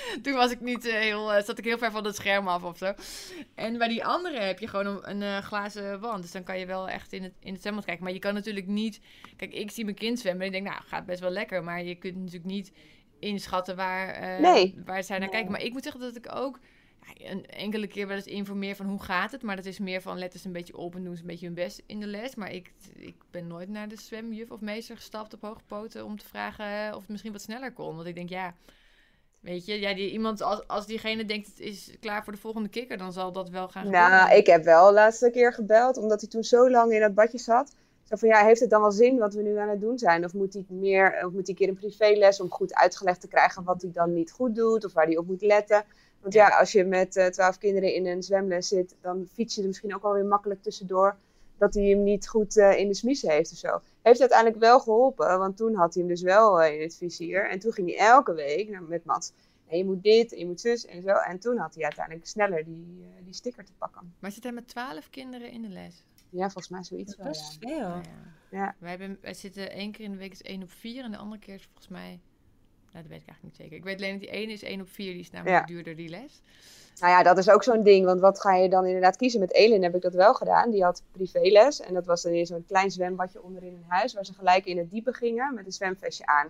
[0.23, 1.29] Toen was ik niet eh, heel.
[1.45, 2.93] zat ik heel ver van het scherm af of zo.
[3.55, 6.21] En bij die andere heb je gewoon een, een glazen wand.
[6.21, 8.03] Dus dan kan je wel echt in het, in het zwembad kijken.
[8.03, 8.99] Maar je kan natuurlijk niet.
[9.35, 11.63] Kijk, ik zie mijn kind zwemmen en ik denk, nou, gaat best wel lekker.
[11.63, 12.71] Maar je kunt natuurlijk niet
[13.19, 14.81] inschatten waar, eh, Nee.
[14.85, 15.51] waar zij naar kijken.
[15.51, 16.59] Maar ik moet zeggen dat ik ook
[17.15, 19.41] ja, een enkele keer wel eens informeer van hoe gaat het.
[19.43, 21.45] Maar dat is meer van let eens een beetje op en doen ze een beetje
[21.45, 22.35] hun best in de les.
[22.35, 26.17] Maar ik, ik ben nooit naar de zwemjuf of meester gestapt op hoge poten om
[26.17, 27.95] te vragen of het misschien wat sneller kon.
[27.95, 28.53] Want ik denk, ja,
[29.39, 32.69] weet je, ja, die, iemand, als, als diegene denkt het is klaar voor de volgende
[32.69, 34.37] kikker, dan zal dat wel gaan Nou, gebeuren.
[34.37, 37.37] ik heb wel de laatste keer gebeld, omdat hij toen zo lang in dat badje
[37.37, 37.75] zat.
[38.09, 40.25] Zo van, ja, heeft het dan wel zin wat we nu aan het doen zijn?
[40.25, 43.27] Of moet hij meer, of moet hij een keer een privéles om goed uitgelegd te
[43.27, 44.85] krijgen wat hij dan niet goed doet?
[44.85, 45.85] Of waar hij op moet letten?
[46.21, 49.61] Want ja, als je met eh, twaalf kinderen in een zwemles zit, dan fiets je
[49.61, 51.15] er misschien ook wel weer makkelijk tussendoor
[51.57, 53.81] dat hij hem niet goed eh, in de smies heeft of zo.
[54.01, 57.49] Heeft uiteindelijk wel geholpen, want toen had hij hem dus wel eh, in het vizier.
[57.49, 59.31] En toen ging hij elke week nou, met Mats.
[59.67, 61.09] En je moet dit, en je moet zus en zo.
[61.09, 64.13] En toen had hij uiteindelijk sneller die, die sticker te pakken.
[64.19, 66.03] Maar zit hij met twaalf kinderen in de les?
[66.29, 67.75] Ja, volgens mij zoiets Dat wel, ja.
[67.75, 67.87] veel.
[67.87, 68.01] Ja.
[68.49, 68.75] Ja.
[68.79, 71.17] Wij, hebben, wij zitten één keer in de week is één op vier en de
[71.17, 72.19] andere keer is volgens mij...
[72.91, 73.77] Nou, dat weet ik eigenlijk niet zeker.
[73.77, 75.65] Ik weet alleen dat die ene is één op vier, die is namelijk Ja.
[75.65, 76.41] duurder, die les.
[76.99, 78.05] Nou ja, dat is ook zo'n ding.
[78.05, 79.39] Want wat ga je dan inderdaad kiezen?
[79.39, 80.69] Met Elin heb ik dat wel gedaan.
[80.71, 81.79] Die had privéles.
[81.79, 84.13] En dat was dan in zo'n klein zwembadje onderin een huis.
[84.13, 86.45] Waar ze gelijk in het diepe gingen met een zwemvestje aan.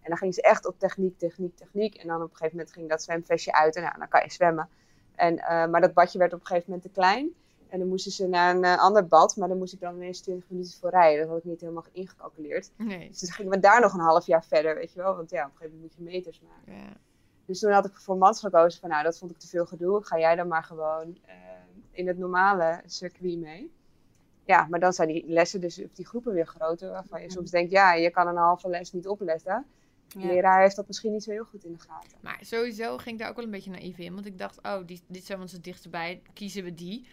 [0.00, 1.94] En dan ging ze echt op techniek, techniek, techniek.
[1.94, 3.76] En dan op een gegeven moment ging dat zwemvestje uit.
[3.76, 4.68] En nou, dan kan je zwemmen.
[5.14, 7.30] En, eh, maar dat badje werd op een gegeven moment te klein.
[7.70, 9.36] En dan moesten ze naar een eh, ander bad.
[9.36, 11.20] Maar dan moest ik dan ineens 20 minuten voor rijden.
[11.20, 12.70] Dat had ik niet helemaal ingecalculeerd.
[12.76, 13.08] Nee.
[13.08, 15.16] Dus dan gingen we daar nog een half jaar verder, weet je wel.
[15.16, 16.82] Want ja, op een gegeven moment moet je meters maken.
[16.82, 16.92] Ja.
[17.44, 20.04] Dus toen had ik voor Mats gekozen van, nou, dat vond ik te veel gedoe.
[20.04, 21.34] Ga jij dan maar gewoon eh,
[21.90, 23.72] in het normale circuit mee.
[24.44, 26.90] Ja, maar dan zijn die lessen dus op die groepen weer groter.
[26.90, 29.66] Waarvan je soms denkt, ja, je kan een halve les niet opletten.
[30.08, 30.26] De Ja.
[30.26, 32.18] leraar heeft dat misschien niet zo heel goed in de gaten.
[32.20, 34.14] Maar sowieso ging ik daar ook wel een beetje naïef in.
[34.14, 37.06] Want ik dacht, oh, die, dit zijn ons het dichtstbij, kiezen we die.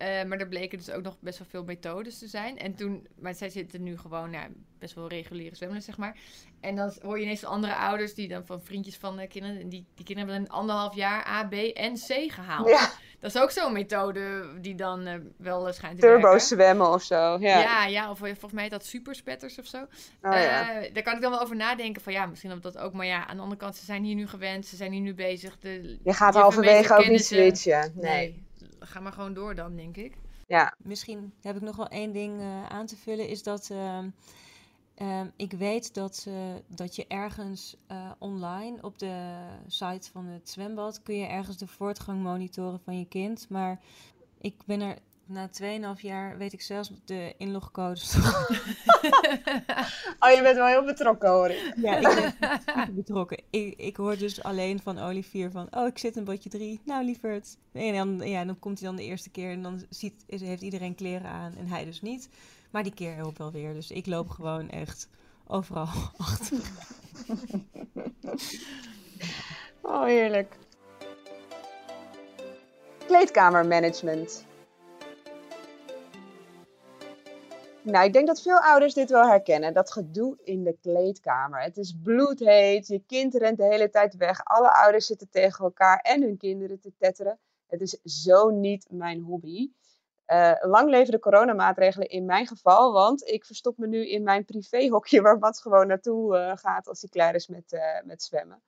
[0.00, 2.58] Eh, maar er bleken dus ook nog best wel veel methodes te zijn.
[2.58, 6.16] En toen, maar zij zitten nu gewoon ja, best wel reguliere zwemles, zeg maar.
[6.60, 9.60] En dan hoor je ineens van andere ouders, die dan van vriendjes van de kinderen,
[9.60, 12.68] en die, die kinderen hebben een anderhalf jaar A, B en C gehaald.
[12.68, 16.40] Ja, Dat is ook zo'n methode die dan eh, wel schijnt te turbo werken.
[16.40, 17.38] zwemmen of zo.
[17.40, 17.60] Ja.
[17.60, 17.86] Ja.
[17.86, 19.78] ja, of volgens mij heet dat superspetters of zo.
[20.22, 20.80] Oh, ja.
[20.82, 22.92] Eh, daar kan ik dan wel over nadenken van ja, misschien dat dat ook.
[22.92, 25.14] Maar ja, aan de andere kant, ze zijn hier nu gewend, ze zijn hier nu
[25.14, 25.58] bezig.
[25.58, 27.92] De, je gaat halverwege ook niet switchen.
[27.94, 28.12] Nee.
[28.12, 28.48] Nee,
[28.80, 30.16] ga maar gewoon door dan, denk ik.
[30.46, 30.74] Ja.
[30.78, 33.28] Misschien heb ik nog wel één ding eh, aan te vullen.
[33.28, 34.08] Is dat ehm,
[34.94, 40.50] ehm, ik weet dat, ze dat je ergens eh, online op de site van het
[40.50, 41.02] zwembad...
[41.02, 43.48] kun je ergens de voortgang monitoren van je kind.
[43.48, 43.80] Maar
[44.40, 44.98] ik ben er
[45.30, 45.48] na
[45.94, 46.38] 2,5 jaar...
[46.38, 48.14] weet ik zelfs de inlogcodes.
[50.22, 51.72] Oh, je bent wel heel betrokken hoor ik.
[51.76, 52.34] ja, ik ben
[52.66, 53.40] super betrokken.
[53.50, 55.66] Ik, ik hoor dus alleen van Olivier van...
[55.70, 56.80] oh, ik zit in badje 3.
[56.84, 57.56] Nou, lieverd.
[57.72, 59.50] En dan, ja, dan komt hij dan de eerste keer...
[59.50, 62.28] en dan ziet, is- heeft iedereen kleren aan en hij dus niet.
[62.70, 63.74] Maar die keer helpt wel weer.
[63.74, 65.08] Dus ik loop gewoon echt
[65.46, 65.88] overal
[66.18, 66.58] achter.
[69.80, 70.56] Oh, heerlijk.
[73.06, 74.44] Kleedkamermanagement.
[77.82, 79.74] Nou, ik denk dat veel ouders dit wel herkennen.
[79.74, 81.62] Dat gedoe in de kleedkamer.
[81.62, 82.86] Het is bloedheet.
[82.86, 84.44] Je kind rent de hele tijd weg.
[84.44, 87.38] Alle ouders zitten tegen elkaar en hun kinderen te tetteren.
[87.66, 89.70] Het is zo niet mijn hobby.
[90.24, 94.44] Eh, lang leven de coronamaatregelen in mijn geval, want ik verstop me nu in mijn
[94.44, 98.62] privéhokje waar Mats gewoon naartoe eh, gaat als hij klaar is met, eh, met zwemmen.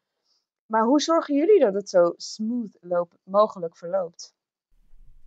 [0.66, 2.78] Maar hoe zorgen jullie dat het zo smooth
[3.24, 4.34] mogelijk verloopt?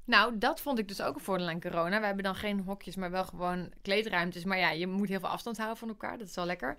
[0.06, 2.00] Nou, dat vond ik dus ook een voordeel aan corona.
[2.00, 4.44] We hebben dan geen hokjes, maar wel gewoon kleedruimtes.
[4.44, 6.18] Maar ja, je moet heel veel afstand houden van elkaar.
[6.18, 6.76] Dat is wel lekker.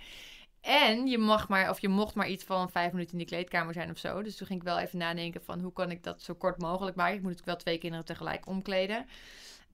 [0.60, 3.74] En je mag maar, of je mocht maar iets van vijf minuten in die kleedkamer
[3.74, 4.22] zijn of zo.
[4.22, 6.96] Dus toen ging ik wel even nadenken van hoe kan ik dat zo kort mogelijk
[6.96, 7.14] maken.
[7.14, 9.06] Ik moet natuurlijk wel twee kinderen tegelijk omkleden.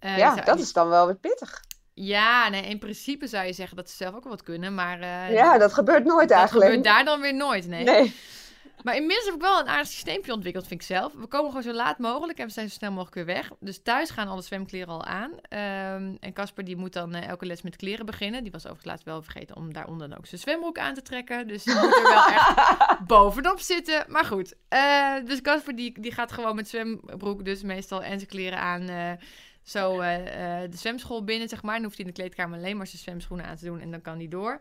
[0.01, 1.65] Uh, ja, dat is dan wel weer pittig.
[1.95, 5.01] Ja, nee, in principe zou je zeggen dat ze zelf ook wel wat kunnen, maar...
[5.01, 6.71] Uh, ja, dat gebeurt nooit dat eigenlijk.
[6.71, 7.85] Dat gebeurt daar dan weer nooit, nee.
[7.85, 8.15] nee.
[8.83, 11.13] Maar inmiddels heb ik wel een aardig systeempje ontwikkeld, vind ik zelf.
[11.13, 13.51] We komen gewoon zo laat mogelijk en we zijn zo snel mogelijk weer weg.
[13.61, 15.31] Dus thuis gaan alle zwemkleren al aan.
[15.31, 18.43] Um, en Casper die moet dan uh, elke les met kleren beginnen.
[18.43, 21.49] Die was overigens laatst wel vergeten om daaronder dan ook zijn zwembroek aan te trekken.
[21.49, 22.55] Dus die moet er wel echt
[23.07, 24.05] bovenop zitten.
[24.09, 28.31] Maar goed, uh, dus Casper die, die gaat gewoon met zwembroek dus meestal en zijn
[28.31, 28.91] kleren aan...
[28.91, 29.13] Uh,
[29.63, 31.75] zo de zwemschool binnen, zeg maar.
[31.75, 34.01] Dan hoeft hij in de kleedkamer alleen maar zijn zwemschoenen aan te doen en dan
[34.01, 34.61] kan hij door.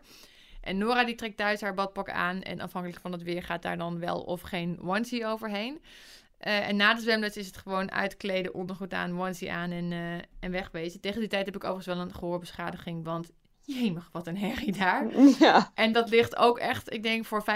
[0.62, 2.42] En Nora die trekt thuis haar badpak aan.
[2.42, 5.80] En afhankelijk van het weer gaat daar dan wel of geen onesie overheen.
[6.46, 10.14] Uh, en na de zwemles is het gewoon uitkleden, ondergoed aan, onesie aan en, uh,
[10.14, 11.00] en wegwezen.
[11.00, 15.06] Tegen die tijd heb ik overigens wel een gehoorbeschadiging, want jemig, wat een herrie daar.
[15.38, 15.70] Ja.
[15.74, 17.46] En dat ligt ook echt, ik denk voor 85%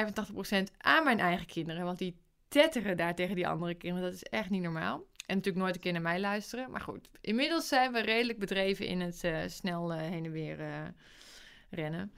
[0.79, 1.85] aan mijn eigen kinderen.
[1.85, 2.16] Want die
[2.49, 4.11] tetteren daar tegen die andere kinderen.
[4.11, 5.05] Dat is echt niet normaal.
[5.27, 6.71] En natuurlijk nooit een keer naar mij luisteren.
[6.71, 10.59] Maar goed, inmiddels zijn we redelijk bedreven in het uh, snel heen en weer
[11.71, 12.12] rennen.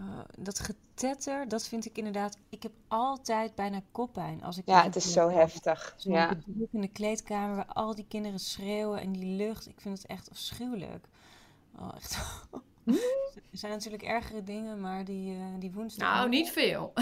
[0.00, 2.36] Uh, dat getetter, dat vind ik inderdaad.
[2.48, 4.66] Ik heb altijd bijna koppijn als ik.
[4.66, 5.94] Ja, het is zo heftig.
[5.98, 6.36] Ja.
[6.70, 9.68] in de kleedkamer waar al die kinderen schreeuwen en die lucht.
[9.68, 11.06] Ik vind het echt afschuwelijk.
[11.78, 12.14] Oh, echt.
[13.52, 16.14] er zijn natuurlijk ergere dingen, maar die, uh, die woensdag.
[16.14, 16.92] Nou, niet veel.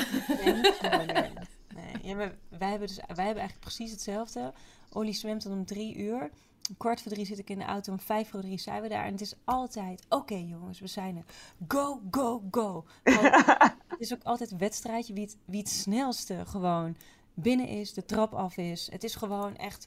[0.44, 1.32] Nee, niet veel nee.
[1.74, 1.94] nee.
[2.02, 4.52] Ja, maar wij hebben, dus, wij hebben eigenlijk precies hetzelfde.
[4.92, 6.30] Ollie zwemt dan om drie uur.
[6.76, 9.04] Kwart voor drie zit ik in de auto, om vijf voor drie zijn we daar.
[9.04, 11.24] En het is altijd, oké okay, jongens, we zijn er.
[11.68, 12.84] Go, go, go.
[13.98, 16.96] Het is ook altijd een wedstrijdje wie het, wie het snelste gewoon
[17.34, 18.90] binnen is, de trap af is.
[18.90, 19.86] Het is gewoon echt,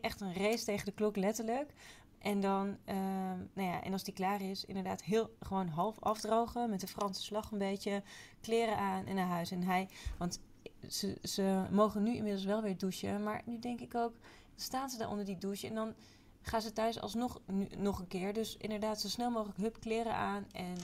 [0.00, 1.72] echt een race tegen de klok, letterlijk.
[2.18, 2.94] En dan, uh,
[3.54, 7.22] nou ja, en als die klaar is, inderdaad heel gewoon half afdrogen met de Franse
[7.22, 8.02] slag een beetje,
[8.40, 9.50] kleren aan en naar huis.
[9.50, 10.40] En hij, want
[10.88, 14.14] ze, ze mogen nu inmiddels wel weer douchen, maar nu denk ik ook,
[14.56, 15.94] staan ze daar onder die douche en dan
[16.42, 18.32] gaan ze thuis alsnog nu, nog een keer.
[18.32, 20.74] Dus inderdaad, zo snel mogelijk hup kleren aan en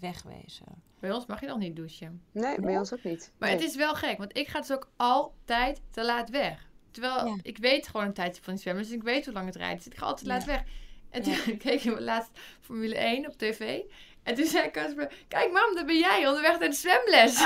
[0.00, 0.82] wegwezen.
[1.00, 2.22] Bij ons mag je nog niet douchen.
[2.32, 3.32] Nee, bij ons ook niet.
[3.38, 3.58] Maar nee.
[3.58, 6.68] het is wel gek, want ik ga dus ook altijd te laat weg.
[6.90, 7.36] Terwijl Ja.
[7.42, 9.84] ik weet gewoon een tijdje van die zwemmen, dus ik weet hoe lang het rijdt.
[9.84, 10.46] Dus ik ga altijd laat Ja.
[10.46, 10.62] weg.
[11.10, 11.56] En toen Ja.
[11.64, 13.80] keek je laatst Formule 1 op tv.
[14.22, 17.40] En toen zei Casper, kijk mam, daar ben jij onderweg naar de zwemles.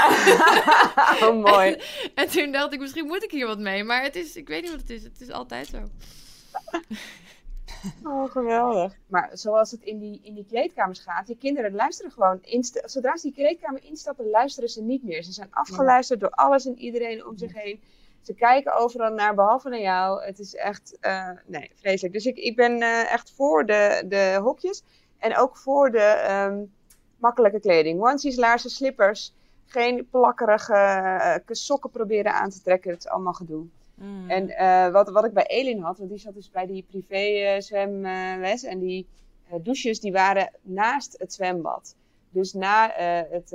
[1.28, 1.76] oh, mooi.
[2.14, 3.84] En toen dacht ik, misschien moet ik hier wat mee.
[3.84, 5.02] Maar het is, ik weet niet wat het is.
[5.02, 5.90] Het is altijd zo.
[8.04, 8.96] Oh, geweldig.
[9.06, 12.40] Maar zoals het in die, in die kleedkamers gaat, die kinderen luisteren gewoon.
[12.84, 15.22] Zodra ze die kleedkamer instappen, luisteren ze niet meer.
[15.22, 17.80] Ze zijn afgeluisterd door alles en iedereen om zich heen.
[18.22, 20.24] Ze kijken overal naar, behalve naar jou.
[20.24, 22.14] Het is echt, eh, nee, vreselijk.
[22.14, 24.82] Dus ik, ik ben eh, echt voor de, de hokjes.
[25.18, 26.64] En ook voor de ehm,
[27.16, 28.00] makkelijke kleding.
[28.00, 29.34] Onesies, laarzen, slippers.
[29.66, 32.90] Geen plakkerige eh, sokken proberen aan te trekken.
[32.90, 33.66] Het is allemaal gedoe.
[34.00, 34.30] Mm.
[34.30, 37.16] En eh, wat, wat ik bij Elin had, want die zat dus bij die privé
[37.16, 38.62] eh, zwemles.
[38.62, 39.06] en die
[39.48, 41.96] eh, douches die waren naast het zwembad.
[42.30, 42.90] Dus na
[43.30, 43.48] het,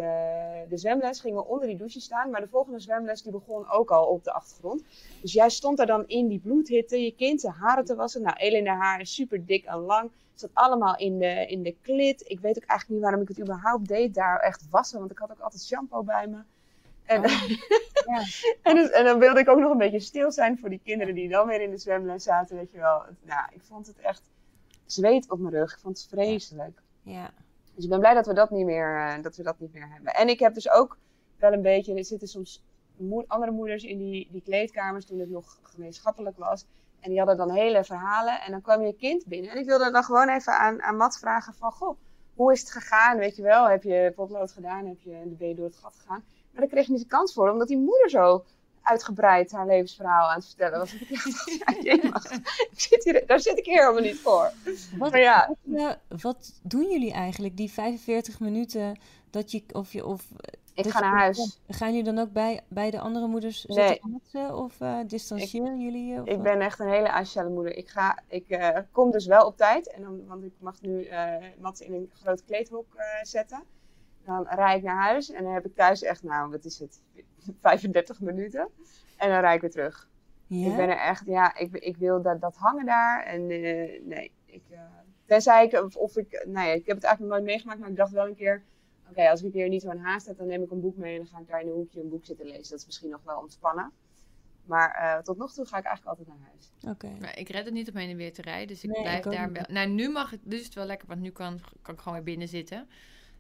[0.70, 2.30] de zwemles gingen we onder die douche staan.
[2.30, 4.84] Maar de volgende zwemles die begon ook al op de achtergrond.
[5.22, 7.04] Dus jij stond daar dan in die bloedhitte.
[7.04, 8.22] Je kind zijn haren te wassen.
[8.22, 10.12] Nou, Elin haar is super dik en lang.
[10.34, 12.24] Zat allemaal in de, in de klit.
[12.28, 14.14] Ik weet ook eigenlijk niet waarom ik het überhaupt deed.
[14.14, 15.00] Daar echt wassen.
[15.00, 16.38] Want ik had ook altijd shampoo bij me.
[17.06, 17.22] En,
[18.06, 18.24] Ja.
[18.62, 21.16] en, dus- en dan wilde ik ook nog een beetje stil zijn voor die kinderen
[21.16, 22.56] die dan weer in de zwemles zaten.
[22.56, 23.04] Weet je wel.
[23.22, 24.22] Nou, ik vond het echt
[24.86, 25.74] zweet op mijn rug.
[25.74, 26.82] Ik vond het vreselijk.
[27.04, 27.32] ja.
[27.76, 29.90] Dus ik ben blij dat we dat niet meer, eh, dat we dat niet meer
[29.92, 30.14] hebben.
[30.14, 30.98] En ik heb dus ook
[31.38, 32.64] wel een beetje, er zitten soms
[33.28, 36.66] andere moeders in die, die kleedkamers toen het nog gemeenschappelijk was.
[37.00, 38.42] En die hadden dan hele verhalen.
[38.42, 39.52] En dan kwam je kind binnen.
[39.52, 41.98] En ik wilde dan gewoon even aan, aan vragen van, goh,
[42.36, 43.18] hoe is het gegaan?
[43.18, 44.86] Weet je wel, heb je potlood gedaan?
[44.86, 46.24] Heb je, ben je door het gat gegaan?
[46.54, 48.44] Maar daar kreeg je niet de kans voor, omdat die moeder zo
[48.82, 50.94] uitgebreid haar levensverhaal aan het vertellen was.
[50.94, 52.32] Ik dacht, ja, jemig.
[52.72, 54.52] ik zit hier, daar zit ik hier helemaal niet voor.
[54.98, 55.56] Wat, Maar ja.
[55.64, 60.26] wat, eh, wat doen jullie eigenlijk die 45 minuten dat je of je of
[60.74, 61.60] Ik dat ga naar huis.
[61.68, 63.88] Gaan jullie dan ook bij, bij de andere moeders Nee.
[63.88, 66.22] zitten of eh distancieren jullie je?
[66.24, 66.42] Ik wat?
[66.44, 67.76] ben echt een hele asociale moeder.
[67.78, 69.88] Ik, ga, ik eh, kom dus wel op tijd.
[69.92, 73.64] En dan, want ik mag nu eh Mats in een groot kleedhok eh, zetten.
[74.26, 75.32] Dan rijd ik naar huis.
[75.32, 77.02] En dan heb ik thuis echt, nou, wat is het?
[77.62, 78.70] 35 minuten.
[79.18, 80.10] En dan rijd ik weer terug.
[80.48, 80.70] ja?
[80.70, 83.24] Ik ben er echt, ja, ik, ik wil dat, dat hangen daar.
[83.24, 84.80] En eh, nee, ik, eh,
[85.26, 87.80] tenzij ik, of, of ik, nou ja, ik heb het eigenlijk nog nooit meegemaakt.
[87.80, 88.64] Maar ik dacht wel een keer,
[89.10, 90.98] oké, als ik een keer niet zo aan haast heb, dan neem ik een boek
[90.98, 91.12] mee.
[91.12, 92.70] En dan ga ik daar in een hoekje een boek zitten lezen.
[92.70, 93.92] Dat is misschien nog wel ontspannen.
[94.66, 96.72] Maar eh, tot nog toe ga ik eigenlijk altijd naar huis.
[96.96, 97.18] Oké.
[97.20, 98.68] Maar ik red het niet om heen en weer te rijden.
[98.68, 99.64] Dus ik Nee, blijf ik daar wel.
[99.68, 100.40] Nou, nu mag ik.
[100.44, 102.88] Dus is het wel lekker, want nu kan, kan ik gewoon weer binnen zitten.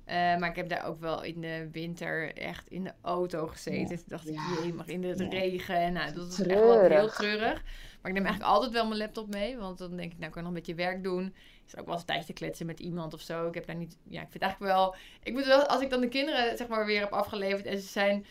[0.05, 3.95] Eh, maar ik heb daar ook wel in de winter echt in de auto gezeten.
[3.97, 4.61] Toen dacht ik, Ja.
[4.61, 5.29] jee, mag in de Ja.
[5.29, 5.75] regen.
[5.75, 7.63] En, nou, dat was echt wel heel Treurig.
[8.01, 9.57] Maar ik neem eigenlijk altijd wel mijn laptop mee.
[9.57, 11.35] Want dan denk ik, nou, ik kan nog een beetje werk doen.
[11.65, 13.47] Is ook wel eens een tijdje kletsen met iemand of zo.
[13.47, 13.97] Ik heb daar niet...
[14.03, 14.95] Ja, ik vind eigenlijk wel...
[15.23, 15.65] Ik moet wel...
[15.65, 17.65] Als ik dan de kinderen, zeg maar, weer heb afgeleverd...
[17.65, 18.25] En ze zijn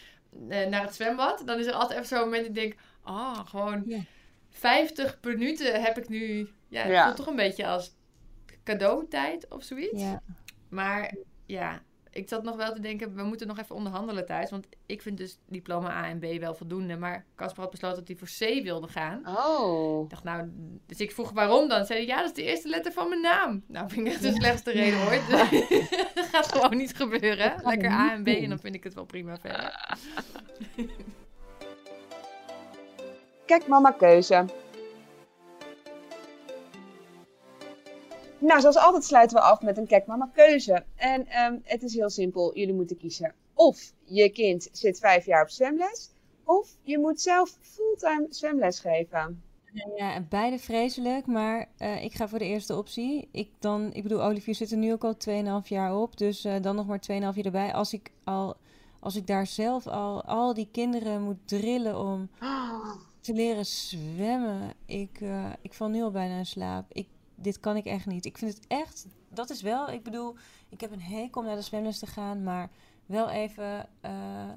[0.48, 1.42] eh, naar het zwembad...
[1.46, 2.74] Dan is er altijd even zo'n moment dat ik denk...
[3.02, 3.82] Ah, gewoon...
[3.86, 3.98] Ja.
[4.50, 6.48] 50 minuten heb ik nu...
[6.68, 7.04] Ja, het Ja.
[7.04, 7.94] voelt toch een beetje als
[8.64, 10.00] cadeautijd of zoiets.
[10.00, 10.22] Ja.
[10.68, 11.14] Maar
[11.52, 14.50] ja, ik zat nog wel te denken, we moeten nog even onderhandelen thuis.
[14.50, 16.96] Want ik vind dus diploma A en B wel voldoende.
[16.96, 19.22] Maar Casper had besloten dat hij voor C wilde gaan.
[19.26, 20.04] Oh.
[20.04, 20.50] Ik dacht, nou,
[20.86, 21.84] dus ik vroeg waarom dan.
[21.86, 23.64] Zei hij, ja, dat is de eerste letter van mijn naam.
[23.66, 25.30] Nou, vind ik echt de slechtste reden ooit.
[26.14, 27.54] dat gaat gewoon niet gebeuren.
[27.62, 29.96] Lekker er A en B en dan vind ik het wel prima verder.
[33.46, 34.44] Kijk, mama keuze.
[38.42, 40.84] Nou, zoals altijd sluiten we af met een kijk mama keuze.
[40.96, 42.56] En ehm, het is heel simpel.
[42.56, 43.34] Jullie moeten kiezen.
[43.54, 46.10] Of je kind zit vijf jaar op zwemles.
[46.44, 49.42] Of je moet zelf fulltime zwemles geven.
[49.96, 53.28] Ja, beide vreselijk, maar eh, ik ga voor de eerste optie.
[53.30, 55.14] Ik, dan, ik bedoel, Olivier zit er nu ook al
[55.62, 57.74] 2,5 jaar op, dus eh, dan nog maar 2,5 jaar erbij.
[57.74, 58.56] Als ik, al,
[59.00, 62.28] als ik daar zelf al al die kinderen moet drillen om
[63.20, 66.84] te leren zwemmen, ik, eh, ik val nu al bijna in slaap.
[66.92, 67.06] Ik,
[67.42, 68.24] dit kan ik echt niet.
[68.24, 70.34] Ik vind het echt, dat is wel, ik bedoel,
[70.68, 72.70] ik heb een hekel om naar de zwemles te gaan, maar
[73.06, 74.12] wel even eh,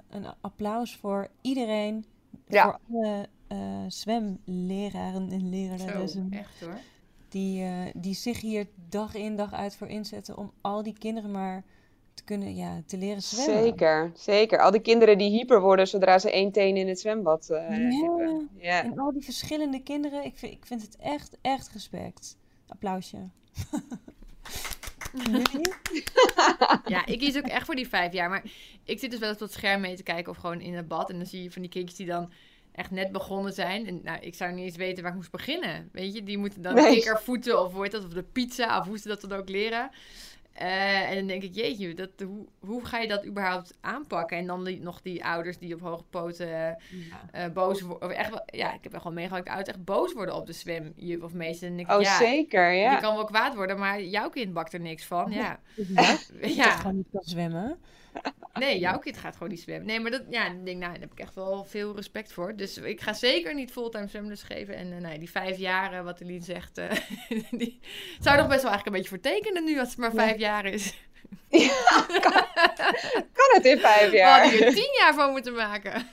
[0.10, 2.06] een applaus voor iedereen,
[2.48, 2.63] Ja.
[2.63, 6.78] voor alle eh, zwemleraren en Zo, leraressen echt hoor.
[7.30, 11.32] die, eh, die zich hier dag in dag uit voor inzetten om al die kinderen
[11.32, 11.63] maar
[12.13, 13.63] te kunnen, ja, te leren zwemmen.
[13.63, 14.60] Zeker, zeker.
[14.60, 18.02] Al die kinderen die hyper worden zodra ze één teen in het zwembad eh, Ja.
[18.02, 18.50] hebben.
[18.58, 18.84] Ja.
[18.84, 22.38] En al die verschillende kinderen, ik vind, ik vind het echt, echt respect.
[22.67, 23.17] Applausje.
[26.86, 28.30] Ja, ik kies ook echt voor die vijf jaar.
[28.30, 28.43] Maar
[28.84, 30.88] ik zit dus wel eens op het scherm mee te kijken of gewoon in het
[30.88, 31.10] bad.
[31.10, 32.32] En dan zie je van die kindjes die dan
[32.71, 33.88] echt net begonnen zijn.
[33.88, 35.89] En nou, ik zou niet eens weten waar ik moest beginnen.
[35.91, 36.93] Weet je, die moeten dan Nee.
[36.93, 39.89] kikkervoeten of hoe heet dat, of de pizza, of hoe ze dat dan ook leren.
[40.56, 44.38] Eh, en dan denk ik, jeetje, dat, hoe, hoe ga je dat überhaupt aanpakken?
[44.38, 46.78] En dan die, nog die ouders die op hoge poten
[47.32, 48.08] eh, boos worden.
[48.08, 50.46] Of echt wel, ja, ik heb wel gewoon meegemaakt dat ouders echt boos worden op
[50.46, 51.68] de zwemjuf of meester.
[51.68, 53.00] En ik, Oh, ja, zeker, je ja.
[53.00, 55.32] kan wel kwaad worden, maar jouw kind bakt er niks van.
[55.32, 56.70] Ja, Dat ja.
[56.78, 57.78] gewoon niet kan zwemmen.
[58.60, 59.88] Nee, jouw kind gaat gewoon niet zwemmen.
[59.88, 62.56] Nee, maar dat, ja, ik denk, nou, daar heb ik echt wel veel respect voor.
[62.56, 64.76] Dus ik ga zeker niet fulltime zwemles geven.
[64.76, 66.91] En eh, nee, die vijf jaren, wat Eline zegt, eh,
[67.60, 67.80] die
[68.20, 70.38] zou er nog best wel eigenlijk een beetje voor tekenen nu, als het maar vijf
[70.38, 70.94] jaar is.
[73.38, 74.52] Kan het in vijf We hadden jaar?
[74.52, 76.08] hier tien jaar van moeten maken.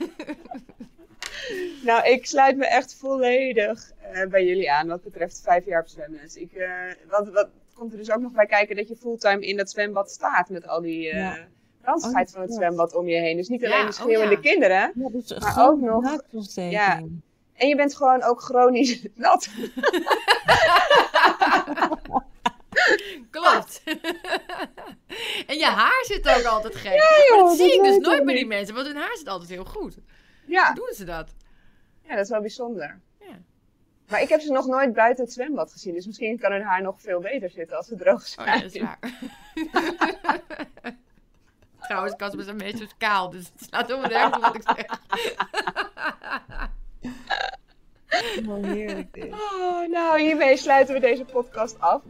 [1.83, 5.87] Nou, ik sluit me echt volledig eh, bij jullie aan wat betreft vijf jaar op
[5.87, 6.35] zwemles.
[6.35, 6.69] Ik, eh,
[7.07, 10.11] wat, wat komt er dus ook nog bij kijken dat je fulltime in dat zwembad
[10.11, 11.47] staat met al die eh Ja.
[11.83, 12.55] Ranzigheid Oh, van het ja.
[12.55, 13.37] zwembad om je heen.
[13.37, 14.41] Dus niet Ja, alleen de oh schreeuwende ja.
[14.41, 14.91] kinderen.
[14.95, 16.17] Ja, dus Maar ook nog-.
[16.53, 17.01] Ja.
[17.53, 19.49] En je bent gewoon ook chronisch nat.
[23.29, 23.81] Klopt.
[25.47, 26.91] en je haar zit ook altijd gek.
[26.93, 29.27] joh, maar dat zie dat ik dus nooit bij die mensen, want hun haar zit
[29.27, 29.97] altijd heel goed.
[30.47, 31.29] Ja, Hoe doen ze dat?
[32.07, 32.99] ja, dat is wel bijzonder.
[33.19, 33.39] Ja.
[34.07, 35.93] Maar ik heb ze nog nooit buiten het zwembad gezien.
[35.93, 38.47] Dus misschien kan hun haar nog veel beter zitten als ze droog Oh zijn.
[38.47, 38.99] ja, dat is waar.
[41.87, 44.85] Trouwens, Casper is een beetje kaal, dus het slaat helemaal nergens wat ik zeg.
[48.47, 49.31] Oh, heerlijk dit.
[49.31, 52.01] Oh, nou, hiermee sluiten we deze podcast af.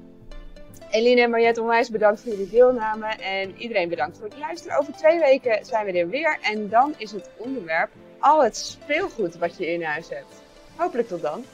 [0.90, 3.06] Eline en Mariette, onwijs bedankt voor jullie deelname.
[3.06, 4.78] En iedereen bedankt voor het luisteren.
[4.78, 6.38] Over twee weken zijn we er weer.
[6.42, 10.42] En dan is het onderwerp al het speelgoed wat je in huis hebt.
[10.76, 11.46] Hopelijk tot dan.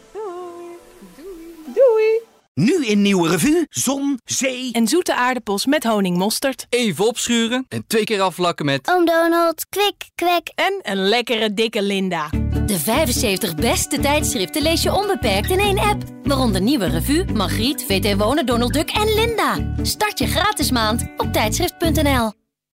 [1.66, 2.22] Doei!
[2.60, 6.66] Nu in Nieuwe Revue, zon, zee En zoete aardappels met honingmosterd.
[6.70, 8.90] Even opschuren en twee keer afvlakken met...
[8.92, 10.52] Oom Donald, kwik, kwek.
[10.56, 12.30] En een lekkere dikke Linda.
[12.66, 16.04] De 75 beste tijdschriften lees je onbeperkt in één app.
[16.24, 19.74] Waaronder Nieuwe Revue, Margriet, VT Wonen, Donald Duck en Linda.
[19.82, 22.39] Start je gratis maand op tijdschrift.nl.